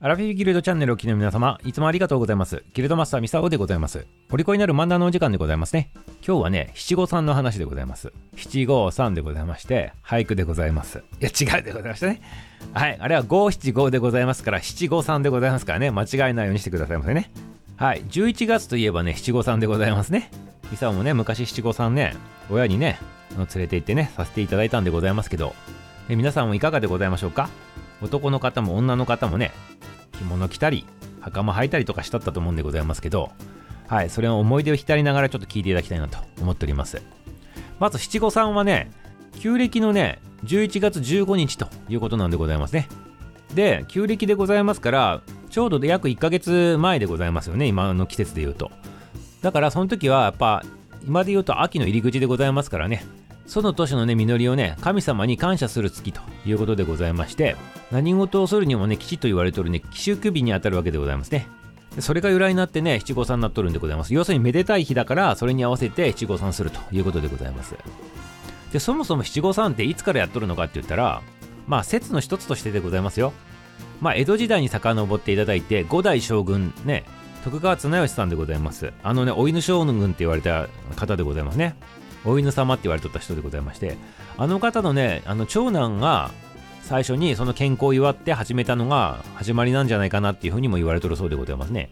[0.00, 2.62] アラフィフギルドチャンネルをお聞きの皆様、いつもありがとうございます。
[2.72, 4.06] ギルドマスターミサオでございます。
[4.30, 5.90] お利口になる漫談のお時間でございますね。
[6.24, 8.12] 今日はね、七五三の話でございます。
[8.36, 11.02] 七五三でございまして、俳句でございます。
[11.20, 12.22] いや、違うでございましたね。
[12.74, 17.32] はい、あれは五七五でございますから、七五三でございますからね、間違えないようにしてくださいませね。
[17.74, 20.30] はい、11月といえばね、七五三でございますね。
[20.70, 22.14] ミサオもね、昔七五三ね、
[22.52, 23.00] 親にね、
[23.36, 25.56] 連れて行ってね、させていただいたんでございますけど、
[26.08, 27.50] 皆さんもいかがでございましょうか？
[28.00, 29.50] 男の方も女の方もね、
[30.18, 30.84] 着物着たり、
[31.20, 33.30] 袴履いたりとかしたったと思うんでございますけど、
[33.86, 37.02] はい、それの思い出を浸りながらちょっと聞いていただきたいなと思っております。
[37.78, 38.90] まず七五三はね、
[39.38, 42.88] 旧暦のね、11月15日ということなんでございますね。
[43.54, 48.70] で、旧暦でございますから、ちょうどで約1ヶ月前でございますよね、今の季節で言うと。
[49.40, 50.62] だからその時はやっぱ、
[51.06, 53.04] 今で言うと秋の入り口でございますからね、
[53.48, 57.56] その年のね、実りをね、神様に感謝する月ということでございまして、
[57.90, 61.48] 何事をするにもね、きちっと言われてるね、奇襲首に当たるわけでございますね。
[61.98, 64.12] それが由来になってね、七五三になっとるんでございます。
[64.12, 67.74] 要するにめでたい日だから、それに合わせて七五三するということでございます。
[68.70, 71.22] で、そもそも七五三っていつからやっとるのかって言ったら、
[71.66, 73.32] まあ、説の一つとしてでございますよ。
[74.02, 77.04] まあ、江戸時代に遡っていただいて、五代将軍ね、
[77.44, 78.92] 徳川綱吉さんでございます。
[79.02, 81.76] あのね、お犬将軍って言われた方でございますね。
[82.24, 83.96] お犬様って言われとった人でございまして、
[84.36, 86.30] あの方のね、あの長男が
[86.82, 91.90] 最初にその健康を祝って始めたのが始まりなんじゃないかなっていうふうにも言われとるそうでございますね。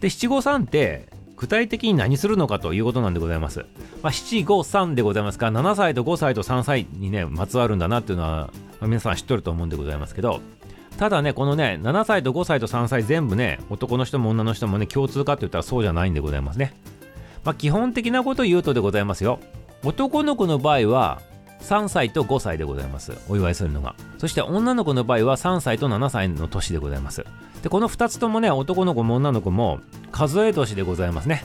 [0.00, 3.64] で、七五三って具体的に何するのかということなんでございます。
[4.02, 8.50] まあ、七五三でございますが、7歳と5歳と3歳にね、まつわるんだなっていうのは、
[8.82, 10.40] 皆さん知っとると思うんでございますけど、
[10.98, 16.74] ただね、このね、7歳と5歳と3歳全部ね、男の人も女の人もね、共通かって言ったらそうじゃないんでございますね。
[17.44, 19.40] まあ、基本的なことを言うとでございますよ。
[19.84, 21.20] 男の子の場合は、
[21.60, 23.12] 3歳と5歳でございます。
[23.28, 23.94] お祝いするのが。
[24.18, 27.24] そして女の子の場合は3歳と7歳の年でございます。
[27.62, 29.80] で、この2つともね、男の子も女の子も
[30.10, 31.44] 数え年でございますね。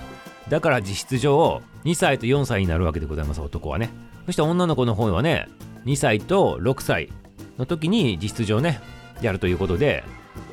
[0.50, 3.90] だから実質上、2歳と4歳になるわけでございます、男はね。
[4.26, 5.48] そして女の子の方はね、
[5.86, 7.10] 2歳と6歳
[7.58, 8.80] の時に実質上ね、
[9.22, 10.04] やるということで、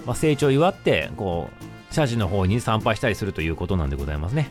[0.06, 1.50] まあ、成長を祝って、こ
[1.90, 4.50] う、社寺の方に参拝したりするということなんでございますね。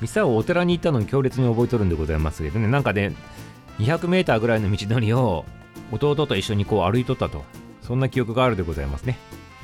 [0.00, 3.14] ミサをお寺に行ったのに強烈に覚えとるんでございますけどね、なんかね、
[3.78, 5.44] 200メーターぐらいの道のりを
[5.92, 7.44] 弟と一緒にこう歩いとったと、
[7.82, 9.18] そんな記憶があるでございますね。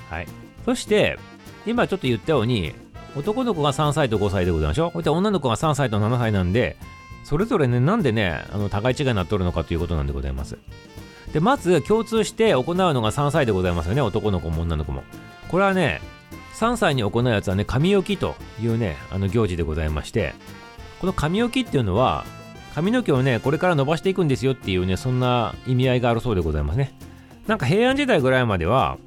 [0.08, 0.26] はい。
[0.64, 1.18] そして、
[1.66, 2.74] 今ちょっと言ったように、
[3.16, 6.76] 男の子が3歳と5歳でございましょそして女の子が3歳と7歳なんで、
[7.24, 10.56] それぞれね、なんでね、あの互い違いになっとるのかということなんでございます。
[11.32, 15.04] で、まず共通して行うのが3歳でございますよね、男の子も女の子も。
[15.48, 16.00] これはね、
[16.54, 20.34] 3歳に行うやつはね、髪置きというね、あの行事でございまして、
[21.00, 22.24] この髪置きっていうのは、
[22.74, 26.94] 髪の毛をね、これから伸ばしていくんですよっていうね、そんな意味合いがあるそうでございますね。
[27.46, 28.98] なんか平安時代ぐらいまでは、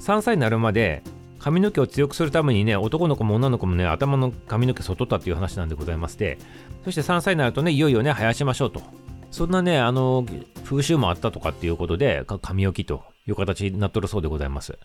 [0.00, 1.02] 3歳になるまで、
[1.38, 6.38] 髪の毛を強くするためにね、男の子も女の子もね、頭の髪の毛剃っとったっていう話なんでございまして、
[6.84, 8.82] そして3歳になるとね、いよいよね、生やしましょうと。
[9.30, 10.26] そんなね、あの、
[10.64, 14.78] 風習もあったとかっていうことで、髪置きという形になっとるそうでございます。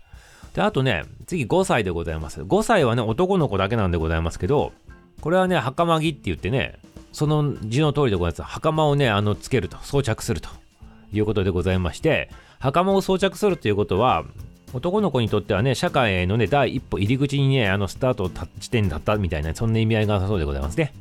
[0.54, 2.42] で、あとね、次5歳でございます。
[2.42, 4.72] 5歳はね、男の子だけなんでございますけど、
[5.22, 6.80] これはね、袴着って言ってね、
[7.12, 8.54] その字の通りでございます。
[8.54, 10.50] 袴をね、あの、つけると、装着すると
[11.14, 12.30] いうことでございまして、
[12.60, 14.24] 袴を装着するということは、
[14.74, 18.30] 男の子にとってはね、社会へのね、第一歩入り口にね、あの、スタート
[18.60, 20.94] 地点だったみたいな、そんな意味合いがあるそうでございますね。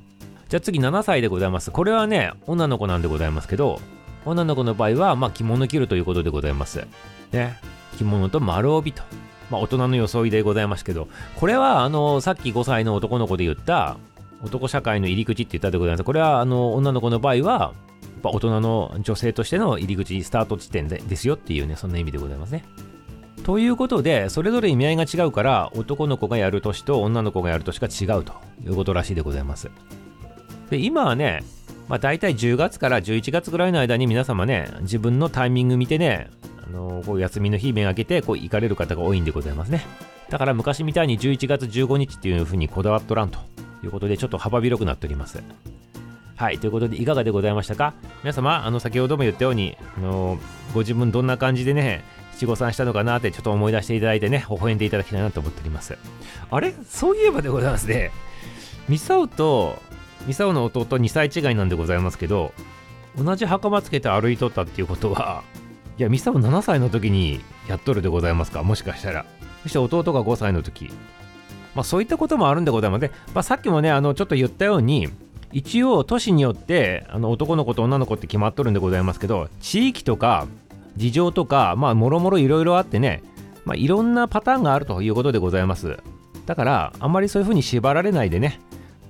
[0.49, 1.71] じゃあ次7歳でございます。
[1.71, 3.81] これはね、女の子なんでございますけど、
[4.25, 6.87] 女の子の場合は、まあ、着物着るということでございます。
[7.33, 7.59] ね。
[7.99, 9.03] 着物と丸帯と。
[9.51, 13.97] まあ、大人の装いでございますけど、これは、あの、さっき5歳の男の子で言った、
[14.43, 16.05] 男社会の入り口って言ったでございます。
[16.05, 17.73] これは、あの、女の子の場合は、
[18.23, 22.65] 大人の女性としての入り口、スタート地点でですよっていうね、そんな意味でございますね。
[23.45, 28.33] ということで、それぞれ意味合いが違うから、男の子がやる年と女の子がやる年が違うと
[28.65, 29.71] いうことらしいでございます。
[30.71, 31.45] で、今はね、
[31.89, 36.31] まあ大体10月から11月ぐらいの間に皆様ね、自分のタイミング見てね、
[36.67, 39.85] あのこう休みの日目がけてこう行かれる方が多いんでございますね。
[40.31, 43.39] だから昔みたいに11月15日っていうふうにこだわっとらんと
[43.83, 45.43] いうことで、ちょっと幅広くなっております。
[46.37, 47.95] はい、ということでいかがでございましたか？
[48.23, 50.39] 皆様、あの先ほども言ったように、あの
[50.73, 55.97] ご自分どんな感じでね、七五三したのかなってちょっと思い出していただいてね、微笑んでいただきたいなと思っております。
[56.51, 56.75] あれ？
[56.89, 58.11] そういえばでございますね。
[58.89, 59.81] ミサオと、
[60.27, 62.53] ミサオの弟2歳違いなんでございますけど、
[63.17, 65.43] 同じ袴つけて歩いとったっていうことは、
[65.99, 69.27] いや、ミサオ7歳の時にやっとるでございますかもしかしたら。
[69.63, 70.91] そして弟が5歳の時。
[71.75, 73.11] まあそういったこともあるんでございますね。
[73.35, 75.09] まあさっきもね、あの、ちょっと言ったように、
[75.53, 80.49] 一応都市によってあの男の子と女の子って決まっとるんでございますけど地域とか
[80.97, 83.23] 事情とかまあもろもろいろいろあってね
[83.65, 85.99] まあ、いろんなパターンがあるということでございます
[86.47, 88.61] だからあんまりそういう風に縛られないでね、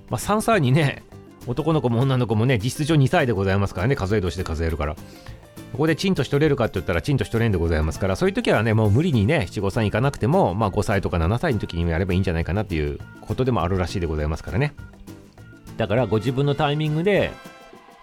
[0.09, 1.03] まあ、3歳にね
[1.47, 4.95] 男の子も女の子もね実質上2歳でございますからね数え年で数えるから。
[5.71, 14.73] ここでチンとしとれるかって言ったらチンとしとれんでございますからそういう時はねもう無理にね七五三いかなくても、まあ、5歳とか7歳の時にやればいいんじゃないかなっていうことでもあるらしいでございますからね。
[15.75, 17.29] だからご自分のタイミングで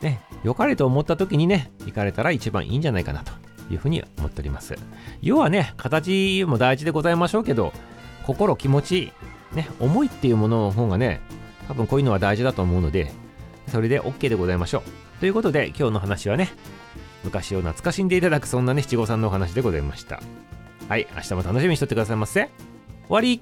[0.02, 3.32] ね良かれと思った時にね行かれたら一番いいんじゃないかなと
[3.72, 4.76] いうふうに思っております。
[5.22, 7.72] 要はね形も大事でございましょうけど
[8.26, 9.12] 心気持ち
[9.54, 11.22] ね思いっていうものの方がね
[11.68, 13.12] 多分こういうのは大事だと思うので
[13.68, 15.20] それで OK でございましょう。
[15.20, 16.50] ということで今日の話はね
[17.24, 20.20] 昔を懐かしんでいただくそんなね七五三のお話でございました。
[20.88, 22.50] はい明日も楽しみにしとってくださいませ。
[23.06, 23.40] 終わり。